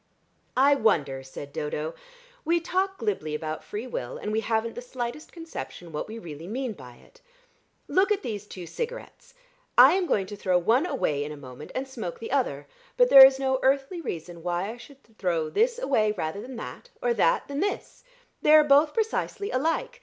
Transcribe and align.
"I 0.57 0.73
wonder," 0.73 1.21
said 1.21 1.53
Dodo. 1.53 1.93
"We 2.43 2.59
talk 2.59 2.97
glibly 2.97 3.35
about 3.35 3.63
free 3.63 3.85
will 3.85 4.17
and 4.17 4.31
we 4.31 4.39
haven't 4.39 4.73
the 4.73 4.81
slightest 4.81 5.31
conception 5.31 5.91
what 5.91 6.07
we 6.07 6.17
really 6.17 6.47
mean 6.47 6.73
by 6.73 6.95
it. 6.95 7.21
Look 7.87 8.11
at 8.11 8.23
these 8.23 8.47
two 8.47 8.65
cigarettes! 8.65 9.35
I 9.77 9.91
am 9.93 10.07
going 10.07 10.25
to 10.25 10.35
throw 10.35 10.57
one 10.57 10.87
away 10.87 11.23
in 11.23 11.31
a 11.31 11.37
moment, 11.37 11.71
and 11.75 11.87
smoke 11.87 12.17
the 12.17 12.31
other, 12.31 12.65
but 12.97 13.11
there 13.11 13.23
is 13.23 13.37
no 13.37 13.59
earthly 13.61 14.01
reason 14.01 14.41
why 14.41 14.71
I 14.71 14.77
should 14.77 15.03
throw 15.19 15.51
this 15.51 15.77
away 15.77 16.13
rather 16.13 16.41
than 16.41 16.55
that, 16.55 16.89
or 17.03 17.13
that 17.13 17.47
than 17.47 17.59
this: 17.59 18.03
they 18.41 18.53
are 18.55 18.63
both 18.63 18.95
precisely 18.95 19.51
alike. 19.51 19.99